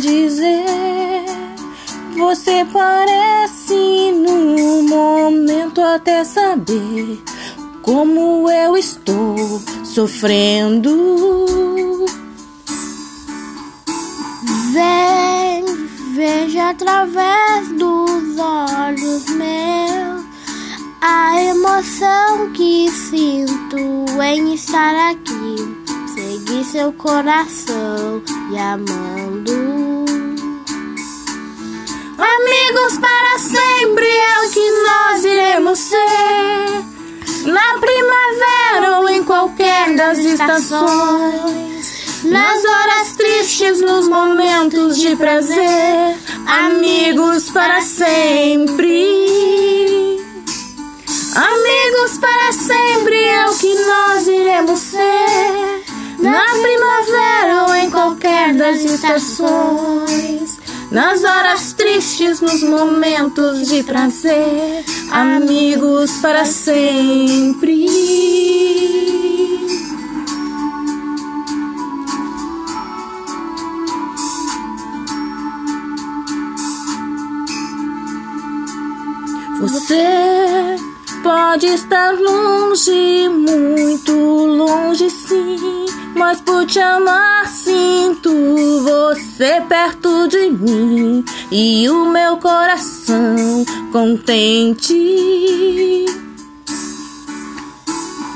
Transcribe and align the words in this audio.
dizer. 0.00 0.64
Você 2.16 2.66
parece 2.72 4.12
num 4.12 4.88
momento 4.88 5.80
até 5.80 6.24
saber 6.24 7.22
como 7.82 8.50
eu 8.50 8.76
estou 8.76 9.36
sofrendo. 9.84 12.06
Vem, 14.72 15.64
veja 16.14 16.70
através 16.70 17.68
dos 17.68 18.38
olhos 18.38 19.24
meus 19.30 20.28
a 21.00 21.42
emoção 21.42 22.50
que 22.52 22.90
sinto 22.90 23.76
em 24.20 24.54
estar 24.54 25.10
aqui, 25.10 25.37
seguir 26.38 26.64
seu 26.64 26.92
coração 26.92 28.22
e 28.52 28.58
amando. 28.58 30.04
Amigos 32.16 32.98
para 32.98 33.38
sempre 33.38 34.06
é 34.06 34.46
o 34.46 34.50
que 34.50 34.70
nós 34.70 35.24
iremos 35.24 35.78
ser. 35.78 36.84
Na 37.46 37.78
primavera 37.78 39.00
ou 39.00 39.08
em 39.08 39.24
qualquer 39.24 39.96
das 39.96 40.18
estações. 40.18 41.98
Nas 42.24 42.64
horas 42.64 43.16
tristes, 43.16 43.80
nos 43.80 44.08
momentos 44.08 44.98
de 44.98 45.16
prazer. 45.16 46.16
Amigos 46.46 47.50
para 47.50 47.80
sempre. 47.80 49.38
Amigos 51.34 52.18
para 52.18 52.52
sempre 52.52 53.24
é 53.24 53.46
o 53.46 53.54
que 53.56 53.74
nós 53.74 54.26
iremos 54.26 54.80
ser. 54.80 55.17
Das 58.58 58.80
estações. 58.84 60.58
Nas 60.90 61.22
horas 61.22 61.72
tristes, 61.72 62.40
nos 62.40 62.62
momentos 62.62 63.68
de 63.68 63.84
prazer, 63.84 64.84
amigos 65.12 66.10
para 66.16 66.44
sempre. 66.44 67.86
Você 79.60 80.76
pode 81.22 81.66
estar 81.66 82.12
longe, 82.12 83.28
muito 83.28 83.57
por 86.44 86.66
te 86.66 86.80
amar 86.80 87.46
sinto 87.48 88.30
você 88.82 89.62
perto 89.68 90.28
de 90.28 90.50
mim 90.50 91.24
e 91.50 91.88
o 91.88 92.06
meu 92.06 92.36
coração 92.38 93.64
contente. 93.92 94.94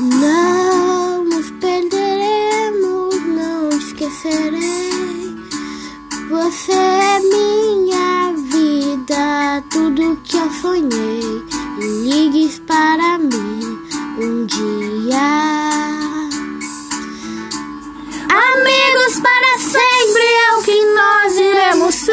Não 0.00 1.24
nos 1.24 1.50
perderemos, 1.52 3.14
não 3.26 3.68
esquecerei. 3.70 4.92
Você 6.30 6.72
é 6.72 7.20
minha 7.20 8.32
vida, 8.50 9.62
tudo 9.70 10.18
que 10.24 10.36
eu 10.36 10.50
sonhei. 10.60 11.42
Ligues 11.78 12.60
para 12.60 13.01
Amigos 19.12 19.20
para 19.20 19.58
sempre 19.58 20.22
é 20.22 20.56
o 20.56 20.62
que 20.62 20.84
nós 20.86 21.36
iremos 21.36 21.94
ser. 21.94 22.12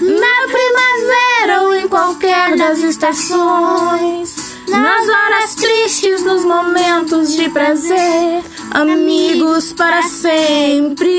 Na 0.00 0.48
primavera 0.48 1.62
ou 1.62 1.74
em 1.74 1.86
qualquer 1.86 2.56
das 2.56 2.78
estações. 2.78 4.34
Nas 4.66 5.08
horas 5.08 5.54
tristes, 5.54 6.24
nos 6.24 6.44
momentos 6.44 7.32
de 7.32 7.48
prazer. 7.50 8.42
Amigos 8.72 9.72
para 9.72 10.02
sempre. 10.02 11.14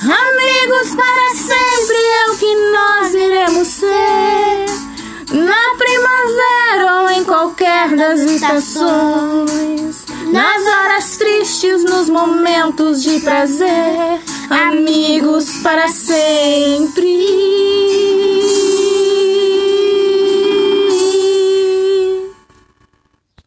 Amigos 0.00 0.94
para 0.94 1.34
sempre 1.36 1.96
é 1.96 2.30
o 2.30 2.36
que 2.38 2.54
nós 2.72 3.14
iremos 3.14 3.68
ser. 3.68 4.66
Na 5.34 5.76
primavera 5.76 7.02
ou 7.02 7.10
em 7.10 7.24
qualquer 7.24 7.94
das 7.94 8.20
estações. 8.20 10.07
Nas 10.30 10.66
horas 10.66 11.16
tristes, 11.16 11.84
nos 11.84 12.08
momentos 12.08 13.02
de 13.02 13.20
prazer. 13.20 14.20
Amigos 14.50 15.58
para 15.62 15.88
sempre. 15.88 17.08